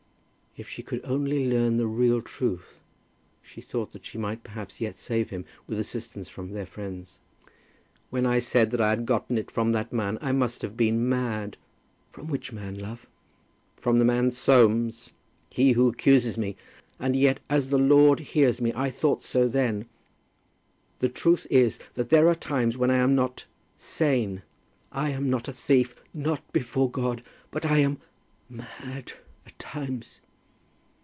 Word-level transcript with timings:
If 0.57 0.67
she 0.67 0.83
could 0.83 0.99
only 1.05 1.47
learn 1.49 1.77
the 1.77 1.87
real 1.87 2.21
truth, 2.21 2.73
she 3.41 3.61
thought 3.61 3.93
that 3.93 4.05
she 4.05 4.17
might 4.17 4.43
perhaps 4.43 4.81
yet 4.81 4.97
save 4.97 5.29
him, 5.29 5.45
with 5.65 5.79
assistance 5.79 6.27
from 6.27 6.51
their 6.51 6.65
friends. 6.65 7.19
"When 8.09 8.25
I 8.25 8.39
said 8.39 8.71
that 8.71 8.81
I 8.81 8.89
had 8.89 9.05
gotten 9.05 9.37
it 9.37 9.49
from 9.49 9.71
that 9.71 9.93
man 9.93 10.17
I 10.19 10.33
must 10.33 10.61
have 10.61 10.75
been 10.75 11.07
mad." 11.07 11.55
"From 12.11 12.27
which 12.27 12.51
man, 12.51 12.77
love?" 12.77 13.07
"From 13.77 13.97
the 13.97 14.03
man 14.03 14.29
Soames, 14.31 15.11
he 15.49 15.71
who 15.71 15.87
accuses 15.87 16.37
me. 16.37 16.57
And 16.99 17.15
yet, 17.15 17.39
as 17.49 17.69
the 17.69 17.77
Lord 17.79 18.19
hears 18.19 18.59
me, 18.59 18.73
I 18.75 18.89
thought 18.89 19.23
so 19.23 19.47
then. 19.47 19.85
The 20.99 21.07
truth 21.07 21.47
is, 21.49 21.79
that 21.93 22.09
there 22.09 22.27
are 22.27 22.35
times 22.35 22.75
when 22.75 22.91
I 22.91 22.97
am 22.97 23.15
not 23.15 23.45
sane. 23.77 24.41
I 24.91 25.11
am 25.11 25.29
not 25.29 25.47
a 25.47 25.53
thief, 25.53 25.95
not 26.13 26.41
before 26.51 26.91
God; 26.91 27.23
but 27.51 27.65
I 27.65 27.77
am 27.77 27.99
mad 28.49 29.13
at 29.45 29.57
times." 29.57 30.19